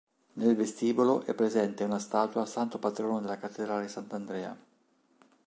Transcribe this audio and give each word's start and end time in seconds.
Nel 0.33 0.55
vestibolo 0.55 1.21
è 1.27 1.35
presente 1.35 1.83
una 1.83 1.99
statua 1.99 2.47
santo 2.47 2.79
patrono 2.79 3.19
della 3.21 3.37
cattedrale, 3.37 3.87
Sant'Andrea. 3.87 4.57